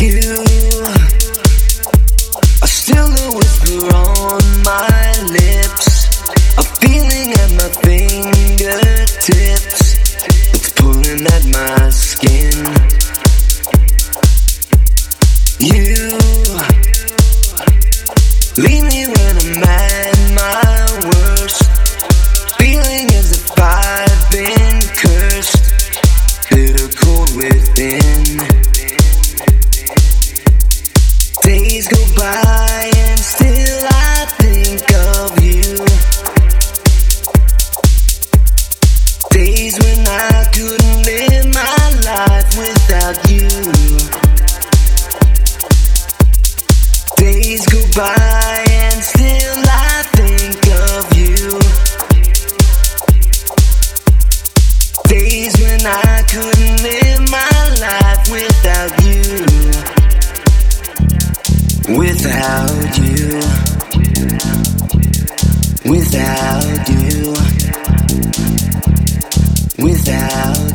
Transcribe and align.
you 0.00 0.49
by 32.16 32.90
and 32.96 33.18
still 33.18 33.86
I 33.88 34.26
think 34.38 34.82
of 34.92 35.42
you. 35.42 35.84
Days 39.30 39.78
when 39.78 40.06
I 40.06 40.48
couldn't 40.52 41.02
live 41.04 41.46
my 41.54 41.80
life 42.04 42.50
without 42.56 43.30
you. 43.30 43.48
Days 47.16 47.66
go 47.66 47.80
by. 47.96 48.49
without 66.00 66.88
you, 66.88 67.32
without 69.84 70.69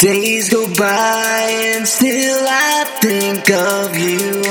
Days 0.00 0.48
go 0.48 0.66
by 0.78 1.46
and 1.74 1.86
still 1.86 2.42
I 2.48 2.84
think 3.02 3.50
of 3.50 3.94
you. 3.98 4.42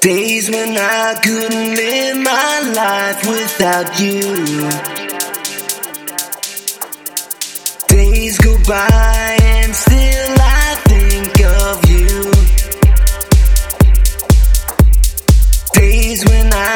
Days 0.00 0.48
when 0.50 0.78
I 0.78 1.20
couldn't 1.22 1.74
live 1.74 2.16
my 2.16 2.60
life 2.74 3.20
without 3.28 4.00
you. 4.00 4.22
Days 7.86 8.38
go 8.38 8.56
by 8.66 9.36
and 9.42 9.74
still 9.74 10.36
I 10.40 10.74
think 10.88 11.38
of 11.44 11.84
you. 11.90 12.32
Days 15.74 16.24
when 16.24 16.50
I 16.50 16.75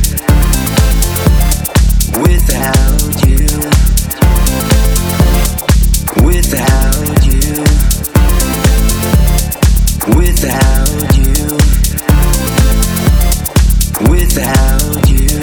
without 14.51 15.09
you, 15.09 15.39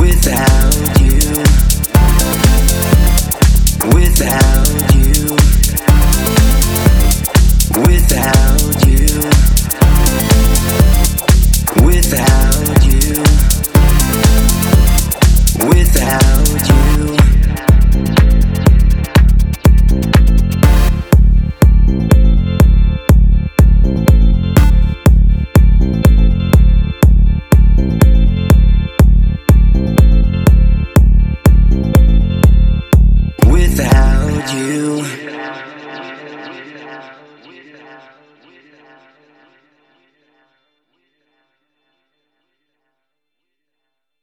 without. 0.00 0.59